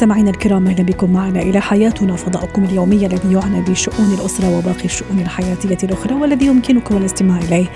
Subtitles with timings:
[0.00, 2.16] مستمعينا الكرام أهلا بكم معنا إلى حياتنا.
[2.16, 7.66] فضاؤكم اليومي الذي يعنى بشؤون الأسرة وباقي الشؤون الحياتية الأخرى والذي يمكنكم الاستماع إليه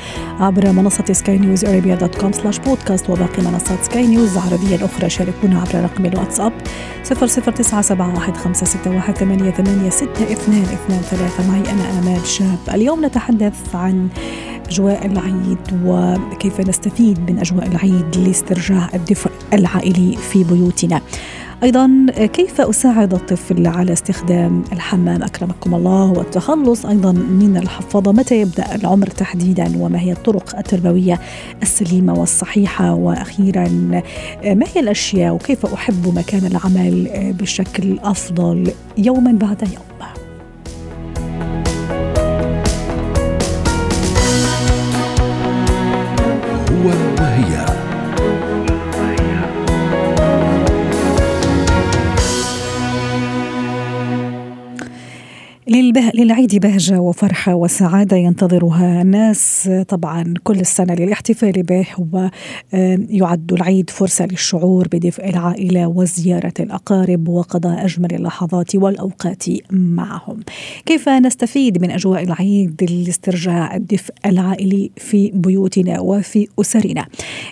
[0.41, 5.11] عبر منصة Sky News Arabia dot com slash podcast وباقي منصات سكاي نيوز العربية الأخرى.
[5.11, 6.53] شاركونا عبر رقم الواتساب
[7.05, 7.13] 009715618886223
[11.49, 12.59] معي أنا آمال شاب.
[12.75, 14.09] اليوم نتحدث عن
[14.69, 21.01] أجواء العيد وكيف نستفيد من أجواء العيد لاسترجاع الدفء العائلي في بيوتنا.
[21.65, 28.13] أيضا كيف أساعد الطفل على استخدام الحمام؟ أكرمكم الله والتخلص أيضا من الحفاضة.
[28.13, 31.21] متى يبدأ العمر تحديدا؟ وما هي الطرق التربوية
[31.63, 33.69] السليمة والصحيحة؟ وأخيرا
[34.45, 37.09] ما هي الأشياء؟ وكيف أحب مكان العمل
[37.41, 40.24] بشكل أفضل يوما بعد يوم؟
[55.75, 56.11] للبه...
[56.15, 64.89] للعيد بهجة وفرحة وسعادة ينتظرها الناس طبعا كل السنة للاحتفال به ويعد العيد فرصة للشعور
[64.89, 70.41] بدفء العائلة وزيارة الأقارب وقضاء أجمل اللحظات والأوقات معهم.
[70.87, 77.07] كيف نستفيد من أجواء العيد لاسترجاع الدفء العائلي في بيوتنا وفي أسرنا؟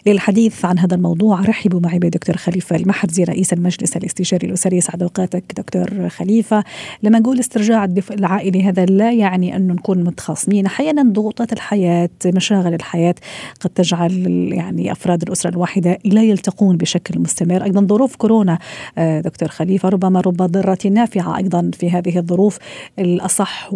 [0.07, 4.81] للحديث عن هذا الموضوع رحبوا معي بدكتور خليفة المحرزي رئيس المجلس الاستشاري الأسري.
[4.81, 6.65] سعد أوقاتك دكتور خليفة.
[7.03, 10.67] لما نقول استرجاع الدفء العائلي هذا لا يعني أنه نكون متخاصمين.
[10.67, 13.15] أحيانا ضغوطات الحياة مشاغل الحياة
[13.61, 14.13] قد تجعل
[14.53, 17.65] يعني أفراد الأسرة الواحدة لا يلتقون بشكل مستمر.
[17.65, 18.59] أيضا ظروف كورونا
[18.99, 22.59] دكتور خليفة ربما رب ضارة نافعة أيضا في هذه الظروف.
[22.99, 23.69] الأصح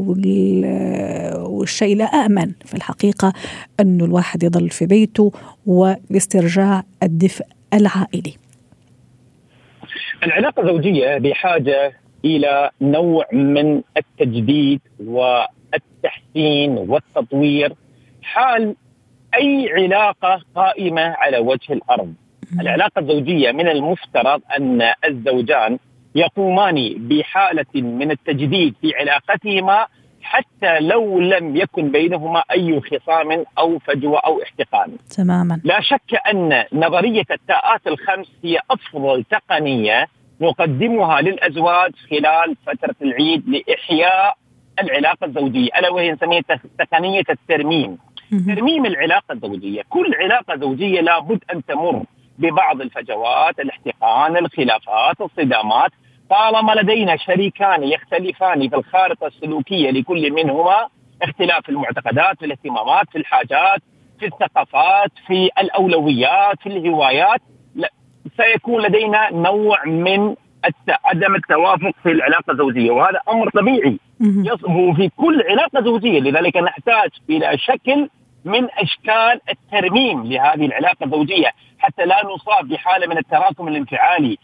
[1.36, 3.32] والشيء الأأمن في الحقيقة
[3.80, 5.32] أنه الواحد يضل في بيته
[5.66, 7.44] والاسترجاع الدفء
[7.74, 8.34] العائلي.
[10.22, 11.92] العلاقة الزوجية بحاجة
[12.26, 17.72] إلى نوع من التجديد والتحسين والتطوير
[18.22, 18.74] حال
[19.34, 22.14] أي علاقة قائمة على وجه الأرض.
[22.60, 25.78] العلاقة الزوجية من المفترض أن الزوجان
[26.14, 29.86] يقومان بحالة من التجديد في علاقتهما
[30.22, 34.90] حتى لو لم يكن بينهما أي خصام أو فجوة أو احتقان.
[35.10, 35.60] تماما.
[35.64, 40.06] لا شك أن نظرية التاءات الخمس هي أفضل تقنية
[40.40, 44.36] نقدمها للأزواج خلال فترة العيد لإحياء
[44.82, 46.42] العلاقة الزوجية ألا وهي نسميها
[46.78, 47.98] تقنيه الترميم.
[48.46, 52.02] ترميم العلاقة الزوجية، كل علاقة زوجية لابد أن تمر
[52.38, 55.90] ببعض الفجوات، الاحتقان، الخلافات، الصدامات،
[56.30, 60.88] طالما لدينا شريكان يختلفان في الخارطة السلوكية لكل منهما
[61.22, 63.80] اختلاف المعتقدات، في الاهتمامات، في الحاجات،
[64.18, 67.40] في الثقافات، في الأولويات، في الهوايات،
[68.36, 70.34] سيكون لدينا نوع من
[71.04, 77.10] عدم التوافق في العلاقة الزوجية وهذا أمر طبيعي يصبح في كل علاقة زوجية لذلك نحتاج
[77.30, 78.08] إلى شكل
[78.44, 84.38] من أشكال الترميم لهذه العلاقة الزوجية حتى لا نصاب بحالة من التراكم الانفعالي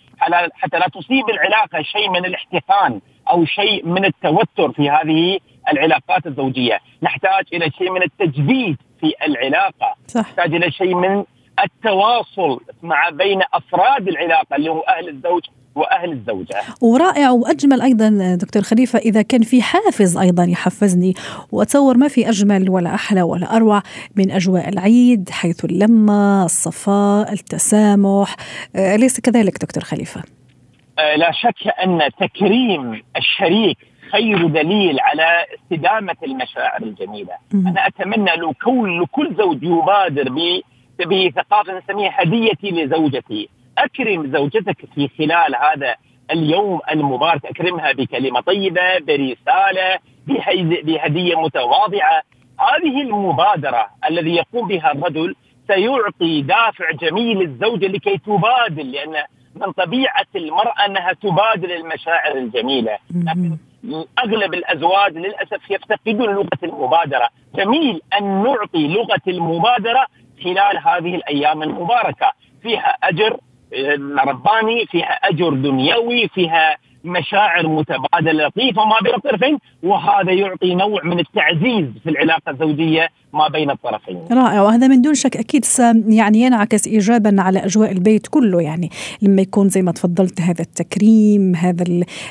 [0.54, 3.00] حتى لا تصيب العلاقة شيء من الاحتقان
[3.30, 5.38] أو شيء من التوتر في هذه
[5.72, 10.20] العلاقات الزوجية، نحتاج إلى شيء من التجديد في العلاقة، صح.
[10.20, 11.24] نحتاج إلى شيء من
[11.64, 15.42] التواصل مع بين أفراد العلاقة اللي هو أهل الزوج
[15.74, 16.56] وأهل الزوجة.
[16.82, 21.14] ورائع وأجمل أيضا دكتور خليفة إذا كان في حافز أيضا يحفزني
[21.52, 23.82] وأتصور ما في أجمل ولا أحلى ولا أروع
[24.16, 28.36] من أجواء العيد حيث اللمة، الصفاء، التسامح،
[28.76, 30.22] أليس كذلك دكتور خليفة؟
[30.98, 33.78] آه لا شك أن تكريم الشريك
[34.12, 37.32] خير دليل على استدامة المشاعر الجميلة.
[37.52, 40.38] م- أنا أتمنى لو كل كل زوج يبادر ب
[40.98, 43.48] بثقافه نسميها هديتي لزوجتي،
[43.78, 45.96] أكرم زوجتك في خلال هذا
[46.30, 49.98] اليوم المبارك، أكرمها بكلمة طيبة، برسالة،
[50.82, 52.22] بهدية متواضعة،
[52.60, 55.34] هذه المبادرة الذي يقوم بها الرجل
[55.66, 59.24] سيعطي دافع جميل للزوجة لكي تبادل لأن
[59.54, 63.56] من طبيعة المرأة أنها تبادل المشاعر الجميلة، لكن
[64.18, 70.06] أغلب الأزواج للأسف يفتقدون لغة المبادرة، جميل أن نعطي لغة المبادرة
[70.44, 73.36] خلال هذه الأيام المباركة، فيها أجر
[74.18, 81.18] رباني، فيها أجر دنيوي، فيها مشاعر متبادلة لطيفة ما بين الطرفين وهذا يعطي نوع من
[81.18, 84.20] التعزيز في العلاقة الزوجية ما بين الطرفين.
[84.32, 85.64] رائع وهذا من دون شك أكيد
[86.08, 88.90] يعني ينعكس ايجابا على أجواء البيت كله يعني
[89.22, 91.84] لما يكون زي ما تفضلت هذا التكريم هذا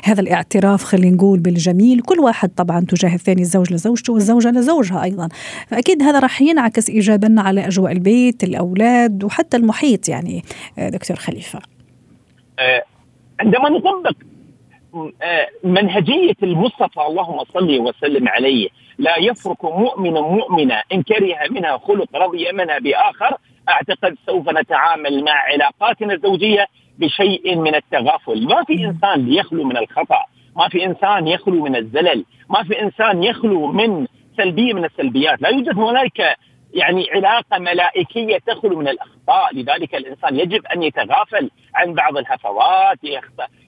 [0.04, 5.28] هذا الاعتراف خلينا نقول بالجميل كل واحد طبعا تجاه الثاني الزوج لزوجته والزوجة لزوجها أيضا
[5.68, 10.42] فأكيد هذا راح ينعكس ايجابا على أجواء البيت الأولاد وحتى المحيط يعني
[10.78, 11.58] دكتور خليفة.
[12.58, 12.82] آه،
[13.40, 14.31] عندما نطبق آه،
[15.64, 18.68] منهجية المصطفى اللهم صل وسلم عليه.
[18.98, 23.36] لا يفرق مؤمن مؤمنة إن كره منها خلق رضي منها بآخر
[23.68, 26.66] أعتقد سوف نتعامل مع علاقاتنا الزوجية
[26.98, 28.46] بشيء من التغافل.
[28.46, 30.24] ما في إنسان يخلو من الخطأ
[30.56, 34.06] ما في إنسان يخلو من الزلل ما في إنسان يخلو من
[34.36, 35.42] سلبية من السلبيات.
[35.42, 36.36] لا يوجد هنالك
[36.72, 42.98] يعني علاقة ملائكية تخلو من الأخطاء، لذلك الإنسان يجب أن يتغافل عن بعض الهفوات،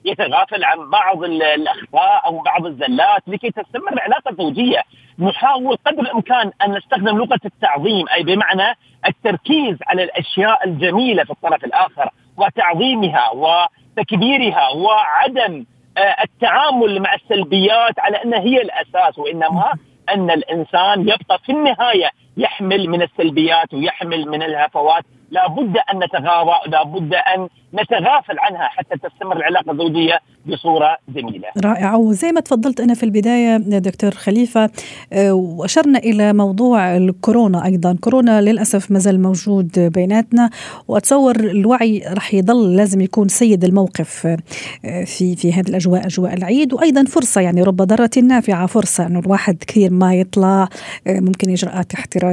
[0.05, 4.83] يتغافل عن بعض الأخطاء أو بعض الزلات لكي تستمر العلاقه الزوجيه.
[5.19, 11.65] نحاول قدر الإمكان أن نستخدم لغة التعظيم أي بمعنى التركيز على الأشياء الجميلة في الطرف
[11.65, 15.65] الآخر وتعظيمها وتكبيرها وعدم
[15.97, 19.73] آه، التعامل مع السلبيات على انها هي الأساس وإنما
[20.09, 25.03] أن الإنسان يبقى في النهاية يحمل من السلبيات ويحمل من الهفوات.
[25.31, 31.47] لابد أن نتغاضى لابد أن نتغافل عنها حتى تستمر العلاقة الزوجية بصورة جميلة.
[31.65, 31.95] رائع.
[31.95, 34.69] وزي ما تفضلت أنا في البداية دكتور خليفة
[35.13, 40.49] آه، وأشرنا إلى موضوع الكورونا أيضا، كورونا للأسف ما زال موجود بيناتنا
[40.87, 46.73] وأتصور الوعي راح يضل لازم يكون سيد الموقف آه، في في هذه الأجواء أجواء العيد.
[46.73, 50.67] وأيضا فرصة يعني رب ضاره نافعة فرصة إنه الواحد كثير ما يطلع
[51.07, 52.24] آه، ممكن اجراءات احترازيه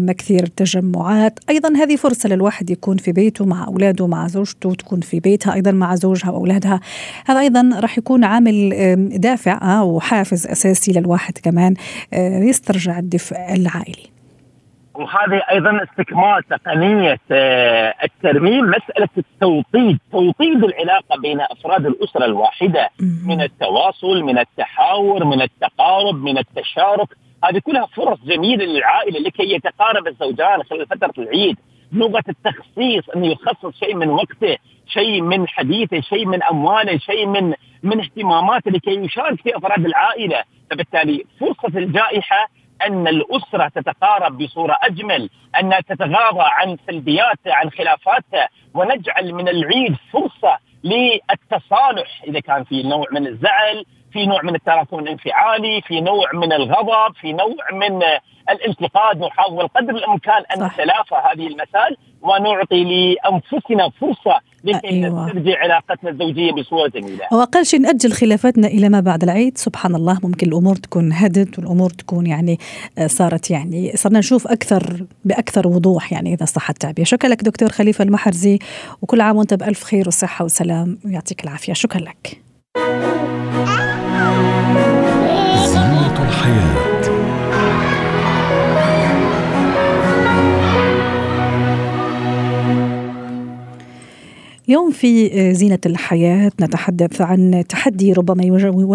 [0.00, 5.00] ما كثير تجمعات، أيضا هذه فرصة للواحد يكون في بيته مع أولاده مع زوجته وتكون
[5.00, 6.80] في بيتها أيضا مع زوجها وأولادها.
[7.26, 8.70] هذا أيضا راح يكون عامل
[9.20, 11.74] دافع آه، وحافز أساسي للواحد كمان
[12.14, 14.14] آه، يسترجع الدفء العائلي.
[14.94, 22.90] وهذه أيضا استكمال تقنية آه، الترميم مسألة التوطيد، توطيد العلاقة بين أفراد الأسرة الواحدة.
[23.26, 27.08] من التواصل، من التحاور، من التقارب، من التشارك،
[27.48, 31.56] هذه كلها فرص جميلة للعائلة لكي يتقارب الزوجان خلال فترة العيد،
[31.92, 34.56] لغة التخصيص إنه يخصص شيء من وقته
[34.86, 40.42] شيء من حديثه شيء من أمواله شيء من من اهتماماته لكي يشارك في أفراد العائلة.
[40.70, 42.48] فبالتالي فرصة الجائحة
[42.86, 45.30] أن الأسرة تتقارب بصورة أجمل،
[45.60, 53.06] انها تتغاضى عن سلبياتها، عن خلافاتها، ونجعل من العيد فرصة للتصالح إذا كان في نوع
[53.12, 58.02] من الزعل، في نوع من التراكم الانفعالي، في نوع من الغضب، في نوع من
[58.50, 65.26] الانتقاد نحاول قدر الإمكان أن نتلافى هذه المسائل ونعطي لأنفسنا فرصة لكي أيوة.
[65.26, 67.26] نسترجع علاقتنا الزوجية بصورة جميله.
[67.32, 71.58] هو أقل شيء نأجل خلافاتنا إلى ما بعد العيد سبحان الله ممكن الأمور تكون هدت
[71.58, 72.58] والأمور تكون يعني
[73.06, 77.04] صارت يعني صرنا نشوف أكثر بأكثر وضوح يعني إذا صح التعبير.
[77.04, 78.58] شكرا لك دكتور خليفة المحرزي
[79.02, 82.40] وكل عام وأنت بألف خير وصحة وسلام ويعطيك العافية شكرا لك.
[94.74, 98.44] اليوم في زينة الحياة نتحدث عن تحدي ربما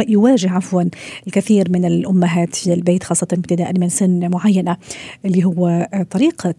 [0.07, 0.83] يواجه عفوا
[1.27, 4.77] الكثير من الأمهات في البيت خاصة ابتداء من سن معينة
[5.25, 6.53] اللي هو طريقة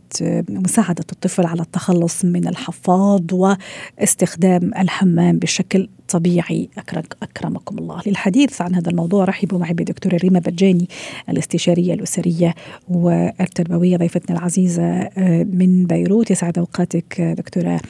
[0.48, 8.00] مساعدة الطفل على التخلص من الحفاض واستخدام الحمام بشكل طبيعي أكرك أكرمكم الله.
[8.06, 10.88] للحديث عن هذا الموضوع رحبوا معي بدكتورة ريما بجاني
[11.28, 12.54] الاستشارية الأسرية
[12.88, 16.30] والتربوية ضيفتنا العزيزة آه، من بيروت.
[16.30, 17.80] يسعد أوقاتك دكتورة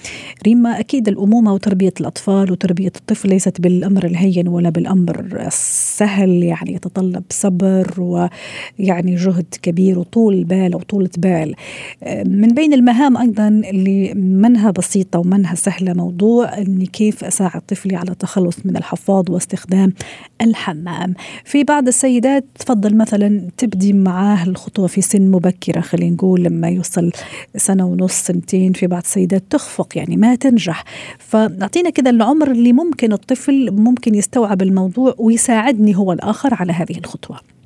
[0.47, 0.81] ريما.
[0.81, 7.95] أكيد الأمومة وتربية الأطفال وتربية الطفل ليست بالأمر الهين ولا بالأمر السهل يعني يتطلب صبر
[7.99, 11.55] ويعني جهد كبير وطول بال وطولة بال.
[12.03, 17.97] آه، من بين المهام أيضا اللي منها بسيطة ومنها سهلة موضوع أني كيف أساعد طفلي
[17.97, 19.93] على التخلص من الحفاض واستخدام
[20.40, 21.14] الحمام.
[21.45, 27.12] في بعض السيدات تفضل مثلا تبدي معاه الخطوة في سن مبكرة خلينا نقول لما يوصل
[27.57, 28.73] سنة ونص سنتين.
[28.73, 30.85] في بعض السيدات تخفق يعني ما تنجح.
[31.19, 37.60] فأعطينا كذا العمر اللي ممكن الطفل ممكن يستوعب الموضوع ويساعدني هو الآخر على هذه الخطوة.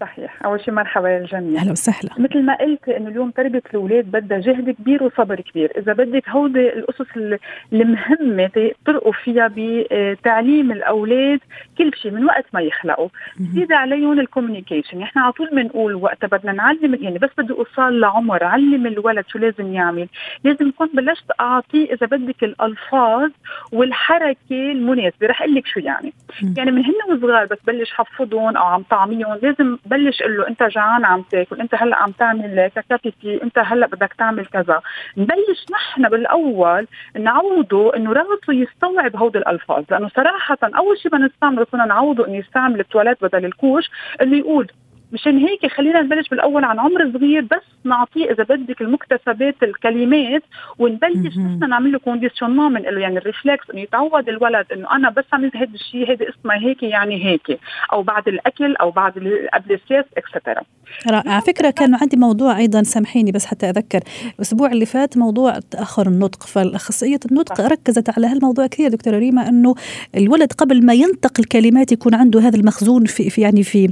[0.00, 0.44] صحيح.
[0.44, 2.10] أول شيء مرحبا للجميع أهلا وسهلا.
[2.18, 5.72] مثل ما قلت إنه اليوم تربية الأولاد بدها جهد كبير وصبر كبير.
[5.78, 7.38] إذا بدك هودي الأسس
[7.72, 11.40] المهمة ترقوا فيها بتعليم الأولاد
[11.78, 13.08] كل شيء من وقت ما يخلقوا.
[13.54, 18.44] زيد عليهم الكوميونيكيشن إحنا على طول بنقول وقت بدنا نعلم يعني بس بدي اوصل لعمر.
[18.44, 20.08] علم الولد شو لازم يعمل.
[20.44, 23.30] لازم يكون بلشت أعطيه إذا بدك الألفاظ
[23.72, 25.26] والحركة المناسبة.
[25.26, 26.12] رح أقول لك شو يعني.
[26.56, 30.62] يعني من هن وصغار بس بلش حفظهم أو عم طعميهم لازم بلش أقول له انت
[30.62, 34.80] جعان عم تاكل انت هلا عم تعمل caca pipi انت هلا بدك تعمل كذا.
[35.16, 36.86] نبلش نحن بالأول
[37.18, 42.36] نعوده إنه راسه يستوعب هودي الألفاظ لأنه صراحة أول شيء بدنا نستعمله كنا نعوده إنه
[42.36, 43.90] يستعمل التواليت بدل ال couche
[44.22, 44.70] انه يقول
[45.14, 50.42] مشان هيك خلينا نبلش بالأول عن عمر صغير بس نعطيه إذا بدك المكتسبات الكلمات
[50.78, 55.24] ونبلش نحن نعمل له conditionnement mental يعني ال réflexe إنه يتعود الولد إنه أنا بس
[55.32, 57.60] عملت هذا الشيء هذا اسمها هيك يعني هيك
[57.92, 59.12] أو بعد الأكل أو بعد
[59.54, 60.62] قبل السياس اكسترا
[61.10, 61.40] رائع.
[61.40, 64.00] فكرة كان عندي موضوع أيضا سامحيني بس حتى أذكر.
[64.36, 69.74] الأسبوع اللي فات موضوع تأخر النطق فالأخصائية النطق ركزت على هالموضوع كثير دكتورة ريما إنه
[70.16, 73.88] الولد قبل ما ينطق الكلمات يكون عنده هذا المخزون في, في يعني في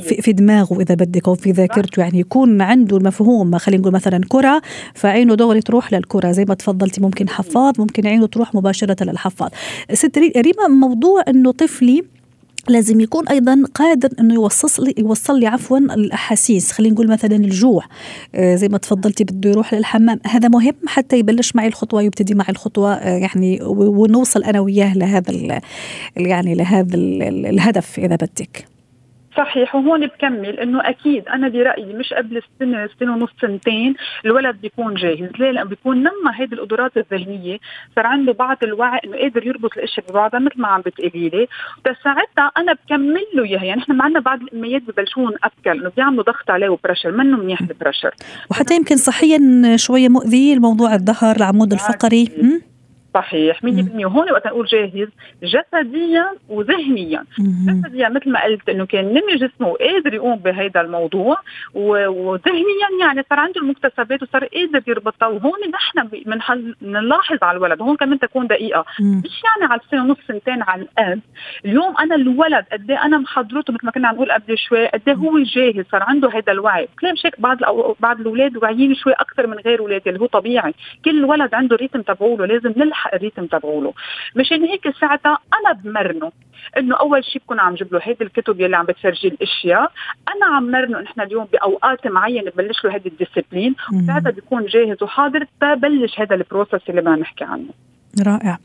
[0.00, 2.00] في, في دماغه إذا بدك أو في ذاكرته.
[2.00, 4.62] يعني يكون عنده المفهوم خلينا نقول مثلا كرة
[4.94, 6.32] فعينه دغري تروح للكرة.
[6.32, 9.50] زي ما تفضلتي ممكن حفاظ ممكن عينه تروح مباشرة للحفاظ.
[9.92, 12.04] ست ريما موضوع إنه طفلي
[12.68, 16.72] لازم يكون أيضا قادر إنه يوصل لي يوصل لي عفوا الأحاسيس.
[16.72, 17.84] خلينا نقول مثلا الجوع.
[18.34, 20.20] آه زي ما تفضلتي بده يروح للحمام.
[20.26, 25.60] هذا مهم حتى يبلش معي الخطوة يبتدي معي الخطوة آه يعني ونوصل أنا وياه لهذا
[26.16, 28.71] يعني لهذا الهدف إذا بدك.
[29.36, 34.94] صحيح وهون بكمل إنه أكيد أنا برأيي مش قبل السنة سنة ونص سنتين الولد بيكون
[34.94, 35.30] جاهز.
[35.38, 37.58] ليه؟ لأنه بيكون نمى هذه القدرات الذهنية.
[37.96, 41.48] صار عنده بعض الوعي إنه قادر يربط الاشياء ببعضها مثل ما عم بتقولي لي.
[42.04, 43.64] ساعتها أنا بكمل له إياها.
[43.64, 48.14] يعني نحن معنا بعض الاميات ببلشون ابكل إنه بيعملوا ضغط عليه وبرشر منه منيح البرشر
[48.50, 49.38] وحتى يمكن صحيا
[49.76, 52.28] شوية مؤذي الموضوع الظهر العمود الفقري.
[53.14, 55.08] صحيح 100% وهون وقت نقول جاهز
[55.42, 57.24] جسديا وذهنيا.
[57.38, 61.36] جسديا مثل ما قلت إنه كان نمي جسمه وقادر يقوم بهذا الموضوع
[61.74, 66.08] وذهنيا يعني صار عنده المكتسبات وصار قادر يربطها وهون نحن
[66.80, 67.80] بنلاحظ على الولد.
[67.80, 68.84] وهون كمان تكون دقيقة.
[69.00, 71.20] مش يعني على سنه ونص سنتين على القد
[71.64, 75.02] اليوم أنا الولد قد إيه أنا محضرته مثل ما كنا عم نقول قبل شوي قد
[75.08, 76.88] إيه هو جاهز صار عنده هذا الوعي.
[77.00, 77.58] كلام شيك بعض
[78.00, 80.74] بعض الأولاد واعيين شوي أكثر من غير أولاد اللي هو طبيعي.
[81.04, 83.92] كل ولد عنده rythme تبعوله لازم نلحق ال rythme تبعوله
[84.36, 86.32] مشان هيك ساعتها أنا بمرنه
[86.78, 89.92] إنه أول شيء بكون عم جيب له هيدي الكتب يلي عم بتفرجي الأشياء.
[90.28, 93.74] أنا عم مرنه نحن اليوم بأوقات معينة ببلش له هيدي ال discipline.
[93.92, 95.46] وساعتها بيكون جاهز وحاضر.
[95.60, 97.70] تبلش هذا ال process اللي بدنا نحكي عنه.
[98.26, 98.58] رائع.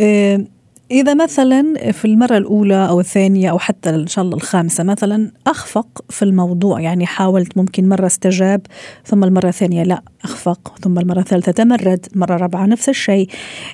[0.00, 0.46] أه
[0.90, 6.04] إذا مثلا في المرة الأولى أو الثانية أو حتى إن شاء الله الخامسة مثلا أخفق
[6.10, 8.60] في الموضوع يعني حاولت ممكن مرة استجاب
[9.04, 13.28] ثم المرة الثانية لا أخفق ثم المرة الثالثة تمرد مرة رابعة نفس الشيء.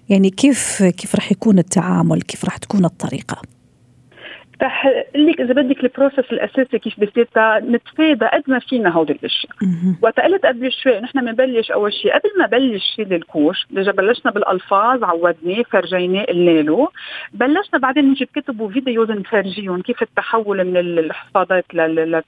[0.08, 3.59] يعني كيف كيف راح يكون التعامل؟ كيف راح تكون الطريقة؟
[4.62, 9.52] رح لك إذا بدك ال process الأساسي كيف بصير نتفادى قد ما فينا هودي الأشياء.
[10.02, 13.92] وقت قلت قبل شوي نحن بنبلش أول شيء قبل ما بلش شيل ال couche déjà
[13.92, 16.88] بلشنا بالألفاظ عودناه فرجيناه قلنا له.
[17.34, 21.64] بلشنا بعدين نجيب كتب و videos نفرجيهم كيف التحول من الحفاضات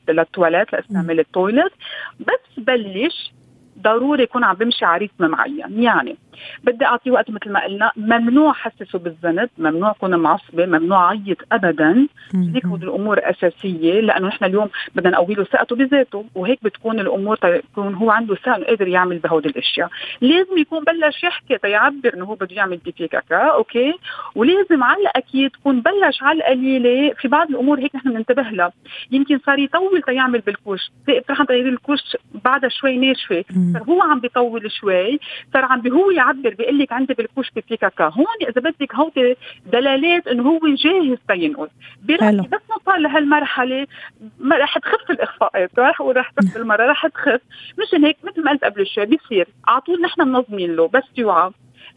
[0.08, 1.72] للتواليت لإستعمال التواليت
[2.20, 3.32] بس بلش
[3.78, 5.82] ضروري يكون عم بمشي على معين.
[5.82, 6.16] يعني
[6.64, 7.92] بدي اعطيه وقت مثل ما قلنا.
[7.96, 12.06] ممنوع حسسه بالذنب ممنوع اكون معصبة ممنوع عيط ابدا.
[12.34, 17.36] هيك هود الأمور أساسية لأنه نحن اليوم بدنا نقوي له ثقته بذاته وهيك بتكون الأمور
[17.36, 19.88] تكون هو عنده ثقة قادر يعمل بهودي الأشياء.
[20.20, 23.94] لازم يكون بلش يحكي تيعبر إنه هو بده يعمل pipi caca okay؟
[24.34, 28.72] ولازم على الأكيد تكون بلش على القليلة في بعض الأمور هيك نحن بننتبه لها.
[29.10, 30.90] يمكن صار يطول تيعمل بال couche.
[31.30, 32.00] رح تغير ال couche
[32.44, 33.44] بعدها شوي ناشفة.
[33.72, 35.20] صار هو عم بيطول شوي
[35.52, 39.36] صار عم هو يعبر بيقول لك عندي بال couche pipi caca هون إذا بدك هودي
[39.72, 41.68] دلالات إنه هو جاهز تينقل.
[42.02, 43.86] برايي بس نوصل لهالمرحلة
[44.52, 47.40] رح تخف الاخفاقات رح أقول رح تخف المرة رح تخف.
[47.78, 51.50] مشان هيك مثل ما قلت قبل شوي بيصير على طول نحن منظمين له بس يوعى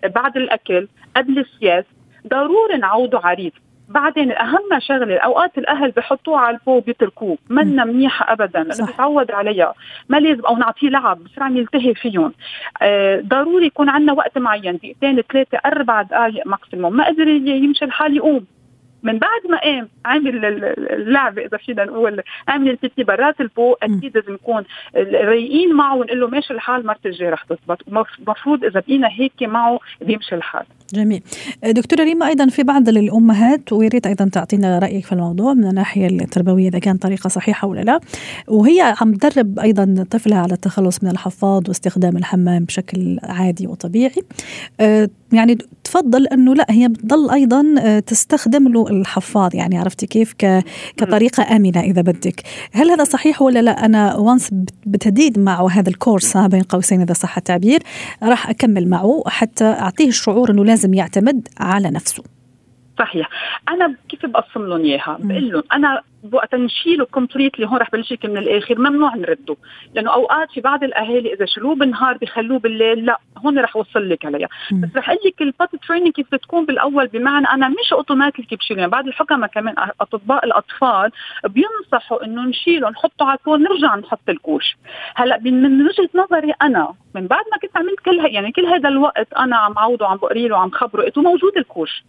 [0.03, 1.85] بعد الأكل قبل السياس
[2.27, 3.51] ضروري نعوده عريض
[3.89, 9.73] بعدين أهم شغلة اوقات الأهل بحطوه على البو بيتركوه منا منيحة ابدا لأنه بيتعود عليها.
[10.09, 12.33] ما لازم أو نعطيه لعب بسرعة يلتهي فيهم.
[12.81, 18.17] آه ضروري يكون عندنا وقت معين دقيقتين ثلاثة أربع دقائق ماكسيموم ما قدر يمشي الحال
[18.17, 18.45] يقوم.
[19.05, 20.45] من بعد ما قام عامل
[20.91, 24.63] اللعبة إذا فينا نقول عامل البيتي برات البو أكيد لازم نكون
[24.95, 27.81] رايقين معه ونقول له ماشي الحال مرت الجاي رح تزبط.
[28.19, 30.65] المفروض إذا بقينا هيك معه بيمشي الحال.
[30.93, 31.21] جميل.
[31.63, 36.07] دكتورة ريما أيضا في بعض الأمهات ويا ريت أيضا تعطينا رأيك في الموضوع من الناحية
[36.07, 37.99] التربوية إذا كان طريقة صحيحة ولا لا.
[38.47, 44.23] وهي عم تدرب أيضا طفلها على التخلص من الحفاض واستخدام الحمام بشكل عادي وطبيعي.
[44.79, 50.33] أه، يعني تفضل إنه لا هي بتضل أيضا أه، تستخدم له الحفاض يعني عرفتي كيف؟
[50.97, 52.41] كطريقة آمنة إذا بدك.
[52.73, 54.49] هل هذا صحيح ولا لا؟ أنا once
[54.85, 57.79] بديت معه هذا الكورس بين قوسين إذا صح التعبير
[58.23, 62.23] راح أكمل معه حتى أعطيه الشعور إنه لازم يعتمد على نفسه.
[62.99, 63.29] صحيح.
[63.69, 66.01] أنا كيف بقسم لهم إياها؟ بقول لهم أنا
[66.33, 69.55] وقت نشيله completely هون رح بلشك من الآخر ممنوع نرده.
[69.93, 74.25] لأنه أوقات في بعض الأهالي إذا شلوه بالنهار بخلوه بالليل لا هون رح اوصل لك
[74.25, 74.47] عليها.
[74.71, 78.79] بس رح أقول لك ال potty training كيف بتكون بالأول بمعنى أنا مش اوتوماتيك بشيله
[78.79, 81.11] يعني بعض الحكماء كمان أطباء الأطفال
[81.45, 84.77] بينصحوا إنه نشيله نحطه على طول نرجع نحط ال couche.
[85.15, 89.33] هلأ من وجهة نظري أنا من بعد ما كنت عملت كل يعني كل هذا الوقت
[89.33, 92.03] أنا عم عوده عم بقري له عم خبره موجود ال couche.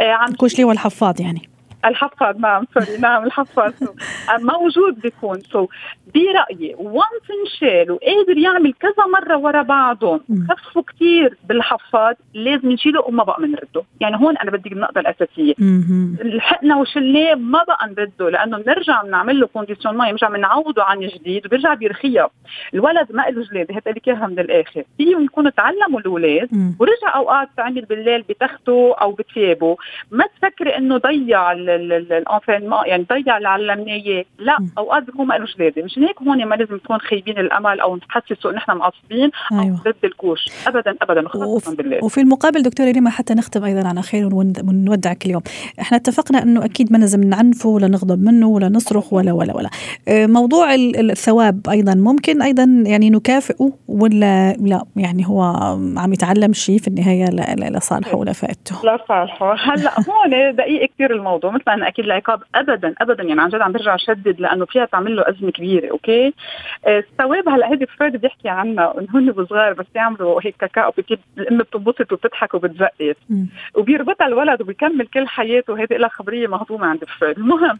[0.00, 1.48] آه عم ال couche اللي هو الحفاض يعني؟
[1.84, 3.72] الحفاظ نعم sorry نعم الحفاظ.
[4.40, 5.40] موجود بيكون.
[5.40, 5.66] so
[6.14, 10.20] برأيي و once انشال وقادر يعمل كذا مرة ورا بعضهم
[10.50, 15.54] خفوا كثير بالحفاظ لازم نشيله وما بقى بنرده يعني هون أنا بدي النقطة الأساسية.
[16.24, 21.74] لحقنا وشلناه ما بقى نرده لأنه بنرجع بنعمل له conditionnement بنرجع بنعوده عن جديد وبيرجع
[21.74, 22.30] بيرخيها.
[22.74, 27.48] الولد ما له جلاده هات لك اياها من الآخر؟ فيهم يكونوا تعلموا الأولاد ورجع اوقات
[27.56, 29.76] تعمل بالليل بتخته أو بثيابه
[30.10, 35.46] ما تفكري إنه ضيع ال entraînement يعني ضيع اللي علمناه لا اوقات بيكون ما له
[35.58, 39.60] جلاده مشان هيك هون ما لازم نكون خايبين الأمل أو نحسسه إن إحنا معصبين أو
[39.60, 39.76] أيوة.
[39.84, 41.28] ضد ال couche ابدا ابدا.
[41.28, 45.42] خاصه بالليل وفي المقابل دكتورة ريما حتى نختم أيضا على خير ونودعك اليوم.
[45.80, 49.70] إحنا اتفقنا إنه أكيد ما لازم نعنفه ولا نغضب منه ولا نصرخ ولا ولا ولا.
[50.08, 51.94] آه، موضوع الثواب أيضا.
[51.94, 55.42] ممكن أيضا يعني نكافئه ولا لا؟ يعني هو
[55.96, 57.24] عم يتعلم شيء في النهاية
[57.70, 59.54] لصالحه ولا فائدته لصالحه.
[59.54, 61.50] هلأ هون دقيق كثير الموضوع.
[61.60, 63.22] مثل أنا أكيد العقاب ابدا ابدا.
[63.22, 66.34] يعني عن جد عم برجع اشدد لأنه فيها تعمل له أزمة كبيرة okay؟
[66.86, 70.92] الثواب هلأ هيدي فرويد بيحكي عنها إنه هن صغار بس يعملوا هيك كاكاو
[71.38, 73.16] الأم بتنبسط وبتضحك وبتزقف
[73.74, 77.78] وبيربطها الولد وبيكمل كل حياته وهيدي لها خبرية مهضومة عند فرويد المهم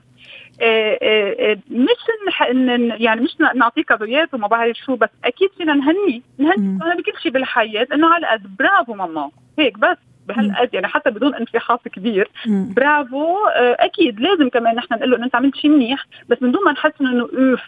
[0.63, 5.75] آه، آه، آه، مش إن يعني مش نعطيه كادويات وما بعرف شو بس أكيد فينا
[5.75, 9.31] نهنيه نهنيه بكل شيء بالحياة إنه على قد برافو ماما.
[9.59, 10.10] هيك بس.
[10.31, 13.37] بهالقد يعني حتى بدون انفحاط كبير برافو
[13.79, 16.73] أكيد لازم كمان نحن نقول له إنه أنت عملت شيء منيح بس من دون ما
[16.73, 17.61] نحس إنه أوف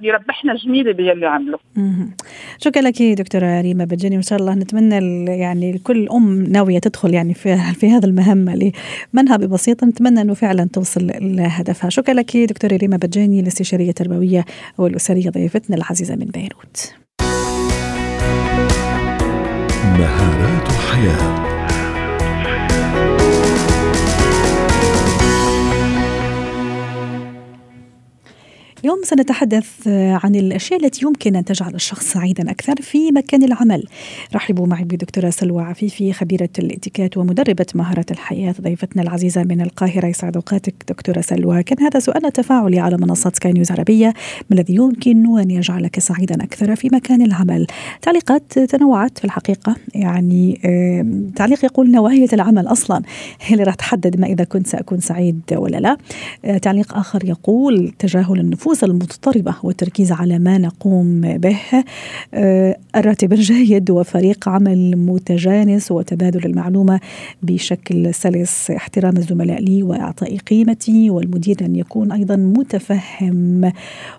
[0.00, 1.58] يربحنا جميلة باللي عمله.
[2.58, 7.34] شكرا لك دكتورة ريما بجاني وإن شاء الله نتمنى يعني كل أم ناوية تدخل يعني
[7.34, 8.72] في في هذا المهمه
[9.14, 11.90] لمنها ببسيطه نتمنى إنه فعلا توصل لهدفها.
[11.90, 14.44] شكرا لك دكتورة ريما بجاني الاستشارية التربوية
[14.78, 16.94] والأسرية ضيفتنا العزيزة من بيروت.
[19.98, 21.53] مهارات الحياة
[28.84, 33.84] اليوم سنتحدث عن الأشياء التي يمكن أن تجعل الشخص سعيدا أكثر في مكان العمل.
[34.34, 40.06] رحبوا معي بدكتورة سلوى عفيفي خبيرة الاتيكات ومدربة مهارة الحياة ضيفتنا العزيزة من القاهرة.
[40.06, 41.62] يسعد أوقاتك دكتورة سلوى.
[41.62, 44.14] كان هذا سؤال تفاعلي على منصات سكاي نيوز عربية
[44.50, 47.66] ما الذي يمكن أن يجعلك سعيدا أكثر في مكان العمل؟
[48.02, 50.60] تعليقات تنوعت في الحقيقة يعني
[51.36, 53.02] تعليق يقول نوعية العمل أصلا
[53.40, 55.96] هي اللي راح تحدد ما إذا كنت سأكون سعيد ولا لا؟
[56.44, 61.56] آه، تعليق آخر يقول تجاهل النفوس النفوس المضطربة والتركيز على ما نقوم به.
[62.34, 67.00] آه، الراتب الجيد وفريق عمل متجانس وتبادل المعلومة
[67.42, 68.70] بشكل سلس.
[68.70, 73.72] احترام الزملاء لي وإعطاء قيمتي والمدير أن يكون أيضا متفهم.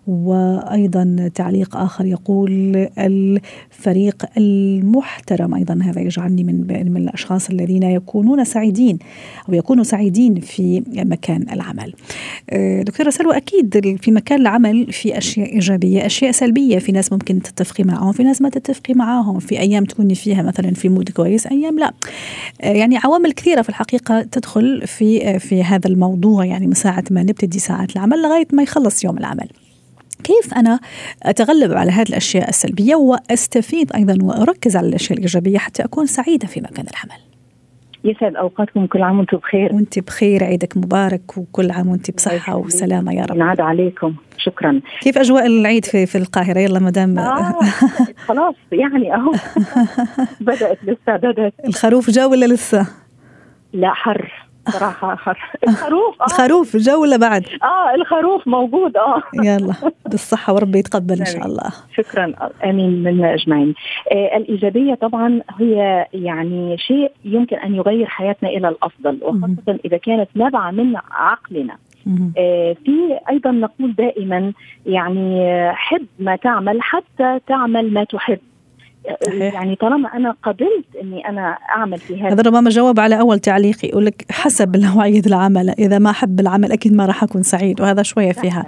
[0.07, 8.99] وأيضا تعليق آخر يقول الفريق المحترم أيضا هذا يجعلني من من الأشخاص الذين يكونون سعيدين
[9.49, 11.93] أو يكونوا سعيدين في مكان العمل.
[12.49, 16.79] آه، دكتورة سلوى أكيد في مكان العمل في أشياء إيجابية أشياء سلبية.
[16.79, 20.71] في ناس ممكن تتفقي معاهم في ناس ما تتفقي معاهم في أيام تكوني فيها مثلا
[20.71, 21.93] في مود كويس أيام لا.
[22.61, 26.45] آه، يعني عوامل كثيرة في الحقيقة تدخل في آه، في هذا الموضوع.
[26.45, 29.47] يعني من ساعة ما نبتدي ساعات العمل لغاية ما يخلص يوم العمل.
[30.23, 30.79] كيف أنا
[31.23, 36.61] أتغلب على هذه الأشياء السلبية وأستفيد أيضا وأركز على الأشياء الإيجابية حتى أكون سعيدة في
[36.61, 37.24] مكان العمل؟
[38.05, 39.73] يسعد أوقاتكم كل عام وأنتم بخير.
[39.73, 43.35] وأنت بخير عيدك مبارك وكل عام وأنت بصحة وسلامة يا رب.
[43.35, 44.15] ينعاد عليكم.
[44.37, 44.81] شكرا.
[45.01, 47.19] كيف أجواء العيد في في القاهرة؟ يلا مدام.
[47.19, 47.59] آه
[48.27, 49.31] خلاص يعني أهو.
[50.41, 51.53] بدأت لسه بدأت.
[51.67, 52.87] الخروف جاء ولا لسه؟
[53.73, 54.44] لا حر.
[54.69, 55.17] صراحة
[55.67, 56.25] الخروف آه.
[56.25, 59.21] الخروف جو ولا بعد؟ آه الخروف موجود آه.
[59.43, 59.73] يلا
[60.05, 61.69] بالصحة وربي يتقبل إن شاء الله.
[61.95, 63.73] شكرا آمين منا أجمعين.
[64.11, 70.29] آه الإيجابية طبعا هي يعني شيء يمكن أن يغير حياتنا إلى الأفضل وخاصة إذا كانت
[70.35, 71.77] نابعة من عقلنا.
[72.37, 74.53] آه في أيضا نقول دائما
[74.85, 78.39] يعني حب ما تعمل حتى تعمل ما تحب.
[79.25, 79.53] صحيح.
[79.53, 83.87] يعني طالما أنا قبلت إني أنا أعمل في هذا هذا ربما جواب على أول تعليقي
[83.87, 88.03] يقول لك حسب نوعيه العمل إذا ما أحب العمل أكيد ما راح أكون سعيد وهذا
[88.03, 88.65] شوية فيها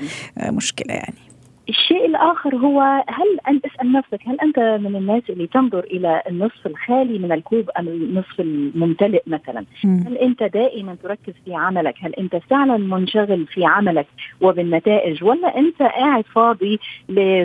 [0.52, 1.27] مشكلة يعني
[1.70, 6.68] الشيء الآخر هو هل أنت اسأل نفسك هل أنت من الناس اللي تنظر إلى النصف
[6.68, 10.04] الخالي من الكوب أم النصف الممتلئ مثلا؟ م.
[10.08, 14.08] هل أنت دائما تركز في عملك؟ هل أنت فعلا منشغل في عملك
[14.42, 16.80] وبالنتائج؟ ولا أنت قاعد فاضي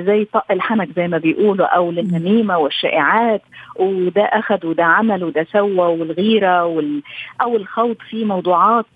[0.07, 3.43] زي طق الحنك زي ما بيقولوا أو للنميمة والشائعات
[3.77, 7.03] وده أخذ وده عمل وده سوى والغيرة وال
[7.43, 8.87] أو الخوض في موضوعات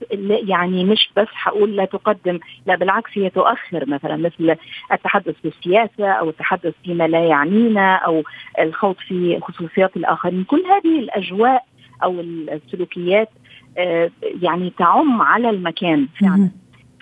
[0.49, 4.17] يعني مش بس حقول لا تقدم لا بالعكس هي تؤخر مثلا.
[4.17, 4.57] مثل
[4.93, 8.23] التحدث في السياسة أو التحدث فيما لا يعنينا أو
[8.59, 10.45] الخوض في خصوصيات الآخرين.
[10.45, 11.65] كل هذه الأجواء
[12.03, 13.29] أو السلوكيات
[13.79, 14.11] آه،
[14.43, 16.51] يعني تعم على المكان فعلا.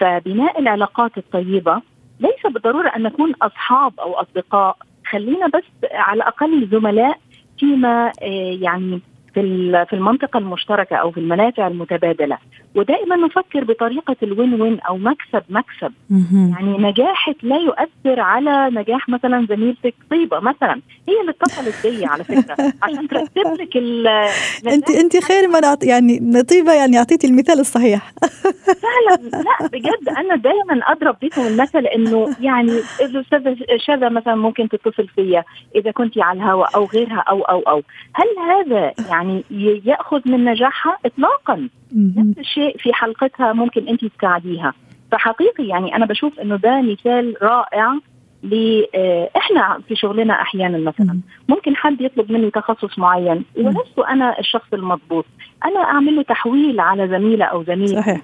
[0.01, 1.83] فبناء العلاقات الطيبة
[2.21, 4.77] ليس بالضرورة أن نكون أصحاب أو أصدقاء.
[5.11, 7.19] خلينا بس على الأقل زملاء
[7.59, 9.01] فيما آه، يعني
[9.35, 9.41] في
[9.87, 12.39] في المنطقة المشتركة أو في المنافع المتبادلة.
[12.75, 15.93] ودائما نفكر بطريقة الوين وين أو مكسب مكسب
[16.31, 20.81] يعني نجاحك لا يؤثر على نجاح مثلا زميلتك طيبة مثلا.
[21.09, 22.57] هي اللي اتصلت بي على فكرة.
[22.83, 23.77] عشان ترتب لك
[24.75, 28.13] انت أنت خير ما يعني طيبة يعني أعطيتي المثال الصحيح.
[28.85, 29.29] فعلا.
[29.29, 35.45] لا بجد أنا دائما أضرب بكم المثل إنه يعني الاستاذه شذا مثلا ممكن تتصل فيا
[35.75, 37.83] إذا كنت على الهواء أو غيرها أو أو أو.
[38.15, 39.45] هل هذا يعني
[39.85, 44.75] يأخذ من نجاحها اطلاقا؟ نفس الشيء في حلقتها ممكن انت تساعديها.
[45.13, 47.99] فحقيقي يعني أنا بشوف إنه ده مثال رائع
[48.43, 51.21] ل آه، إحنا في شغلنا أحيانا مثلا.
[51.49, 55.27] ممكن حد يطلب مني تخصص معين ولست أنا الشخص المضبوط.
[55.65, 57.89] أنا أعمل له تحويل على زميلة أو زميل.
[57.89, 58.23] صحيح.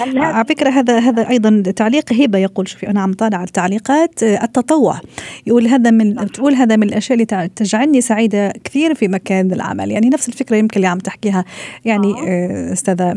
[0.00, 5.00] على فكرة هذا هذا أيضا تعليق هبة يقول شوفي أنا عم طالع التعليقات آه، التطوع.
[5.46, 9.90] يقول هذا من تقول هذا من الأشياء اللي تجعلني سعيدة كثير في مكان العمل.
[9.90, 11.44] يعني نفس الفكرة يمكن اللي عم تحكيها.
[11.84, 12.24] يعني آه.
[12.28, 13.12] آه، أستاذة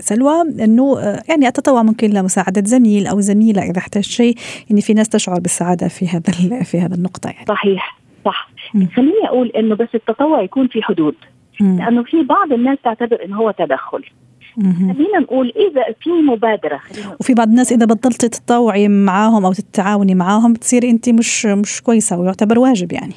[0.00, 0.98] سلوى أنه
[1.28, 4.36] يعني التطوع ممكن لمساعدة زميل أو زميلة إذا احتاج شيء.
[4.70, 7.46] يعني في ناس تشعر بالسعادة في هذا في هذا النقطة يعني.
[7.48, 8.48] صحيح صح.
[8.96, 11.14] خليني أقول أنه بس التطوع يكون في حدود.
[11.60, 14.04] لأنه في بعض الناس تعتبر أنه هو تدخل.
[14.62, 20.14] خلينا نقول إذا في مبادرة خلينا وفي بعض الناس إذا بطلت تتطوعي معاهم أو تتعاوني
[20.14, 23.14] معاهم بتصيري انت مش مش كويسة ويعتبر واجب يعني.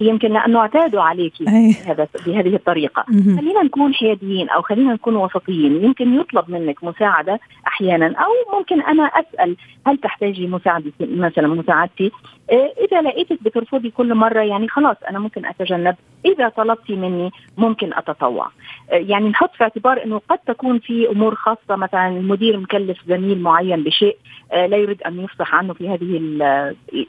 [0.00, 3.04] يمكن لأنه اعتادوا عليك بهذا بهذه الطريقة.
[3.08, 3.36] مم.
[3.36, 5.84] خلينا نكون حياديين أو خلينا نكون وسطيين.
[5.84, 12.10] يمكن يطلب منك مساعدة أحيانا أو ممكن أنا أسأل هل تحتاجي مساعدتي مثلا مساعدتي؟
[12.50, 15.96] إيه، إذا لقيتك بترفضي كل مرة يعني خلاص أنا ممكن أتجنب.
[16.24, 18.48] إذا طلبتي مني ممكن أتطوع.
[18.92, 23.42] إيه، يعني نحط في اعتبار إنه قد تكون في أمور خاصة مثلا المدير مكلف زميل
[23.42, 24.16] معين بشيء
[24.52, 26.20] إيه، لا يريد أن يفصح عنه في هذه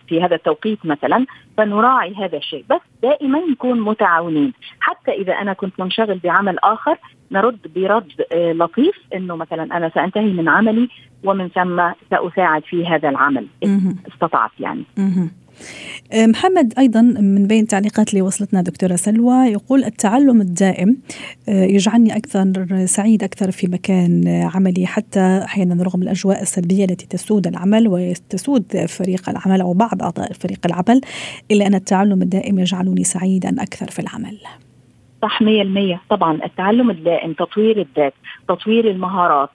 [0.07, 1.25] في هذا التوقيت مثلا
[1.57, 2.65] فنراعي هذا الشيء.
[2.75, 4.53] بس دائما نكون متعاونين.
[4.79, 6.97] حتى إذا أنا كنت منشغل بعمل آخر
[7.31, 10.89] نرد برد لطيف إنه مثلا أنا سأنتهي من عملي
[11.23, 13.47] ومن ثم سأساعد في هذا العمل.
[14.13, 14.83] استطعت يعني.
[16.13, 20.97] محمد أيضا من بين التعليقات اللي وصلتنا دكتورة سلوى يقول التعلم الدائم
[21.49, 27.47] أه، يجعلني أكثر سعيد أكثر في مكان عملي حتى أحيانا رغم الأجواء السلبية التي تسود
[27.47, 31.01] العمل وتسود فريق العمل أو بعض أعضاء فريق العمل
[31.51, 34.37] إلا أن التعلم الدائم يجعلني سعيدا أكثر في العمل.
[35.21, 38.13] صح 100% طبعا التعلم الدائم تطوير الذات
[38.47, 39.49] تطوير المهارات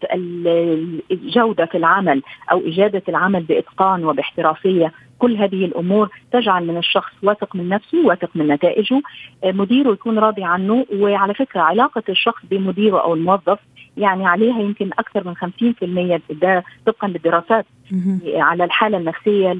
[1.10, 7.56] الجودة في العمل أو إجادة العمل بإتقان وباحترافية كل هذه الأمور تجعل من الشخص واثق
[7.56, 9.00] من نفسه واثق من نتائجه
[9.44, 13.58] مديره يكون راضي عنه وعلى فكرة علاقة الشخص بمديره أو الموظف
[13.96, 17.66] يعني عليها يمكن أكثر من 50% ده طبقا للدراسات
[18.26, 19.52] على الحالة النفسية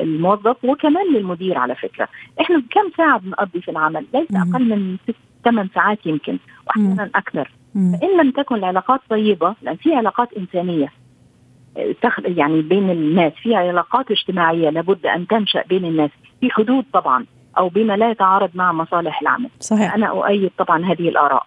[0.00, 2.08] للموظف وكمان للمدير على فكرة.
[2.40, 5.14] إحنا كم ساعة بنقضي في العمل؟ ليس أقل من ست
[5.44, 7.50] ثمان ساعات يمكن واحيانا أكثر.
[7.74, 10.92] فإن لم تكن العلاقات طيبة لأن في علاقات إنسانية
[12.24, 16.10] يعني بين الناس في علاقات اجتماعية لابد أن تنشأ بين الناس.
[16.40, 17.26] في حدود طبعا.
[17.58, 19.48] أو بما لا يتعارض مع مصالح العمل.
[19.60, 19.94] صحيح.
[19.94, 21.42] أنا أؤيد طبعا هذه الآراء.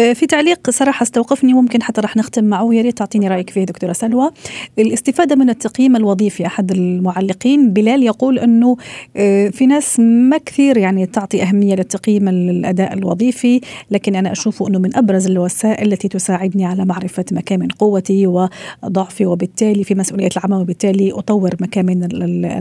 [0.00, 2.74] آه، في تعليق صراحة استوقفني ممكن حتى راح نختم معه.
[2.74, 4.30] يا ريت تعطيني رأيك فيه دكتورة سلوى.
[4.78, 7.72] الاستفادة من التقييم الوظيفي أحد المعلقين.
[7.72, 8.76] بلال يقول إنه
[9.16, 14.78] آه، في ناس ما كثير يعني تعطي أهمية للتقييم الأداء الوظيفي لكن أنا اشوفه إنه
[14.78, 21.12] من أبرز الوسائل التي تساعدني على معرفة مكامن قوتي وضعفي وبالتالي في مسؤولية العمل وبالتالي
[21.12, 22.08] أطور مكامن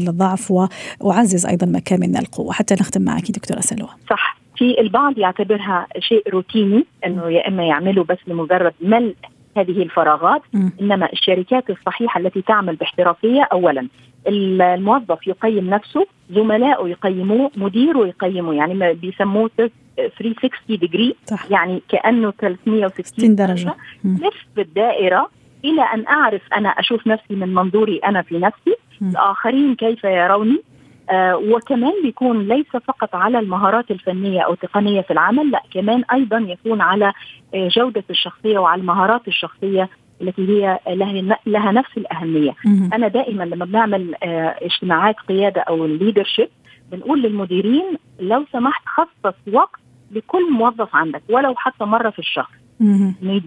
[0.08, 0.54] الضعف
[1.00, 2.45] وأعزز أيضا مكامن القوة.
[2.52, 3.90] حتى نختم معك دكتورة سلوى.
[4.10, 4.38] صح.
[4.58, 9.16] في البعض يعتبرها شيء روتيني إنه يا إما يعملوا بس لمجرد ملء
[9.58, 10.70] هذه الفراغات م.
[10.82, 13.88] إنما الشركات الصحيحة التي تعمل باحترافية اولا
[14.28, 21.16] الموظف يقيم نفسه زملائه يقيموه مديره يقيمه يعني بيسموه 360 ديجري
[21.50, 23.76] يعني كأنه 360 درجة.
[24.04, 25.30] لف بالدائره
[25.66, 29.10] إلى أن أعرف أنا أشوف نفسي من منظوري أنا في نفسي م.
[29.10, 30.62] الآخرين كيف يروني
[31.52, 36.82] وكمان بيكون ليس فقط على المهارات الفنية أو التقنيه في العمل لا كمان أيضا يكون
[36.82, 37.14] على
[37.56, 39.90] آه جودة الشخصية وعلى المهارات الشخصية
[40.22, 40.80] التي هي
[41.46, 42.52] لها نفس الأهمية.
[42.94, 46.50] أنا دائما لما بنعمل آه اجتماعات قيادة أو الليدرشيب
[46.92, 49.80] بنقول للمديرين لو سمحت خصص وقت
[50.12, 52.50] لكل موظف عندك ولو حتى مرة في الشهر.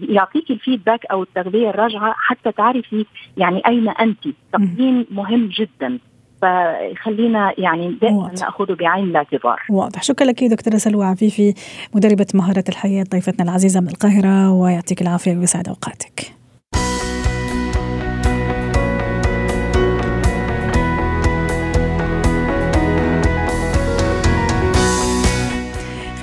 [0.09, 3.05] يعطيك الفيدباك أو التغذية الراجعة حتى تعرفي
[3.37, 4.27] يعني أين انت.
[4.53, 5.99] تقييم مهم جدا.
[6.41, 9.61] فخلينا يعني دائما ناخذه بعين الاعتبار.
[9.69, 11.53] واضح، شكرا لك دكتورة سلوى عفيفي
[11.95, 16.33] مدربة مهارة الحياة ضيفتنا العزيزة من القاهرة ويعطيك العافية ويسعد أوقاتك.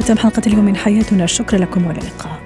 [0.01, 2.46] ختام حلقة اليوم من حياتنا، شكرا لكم والى اللقاء.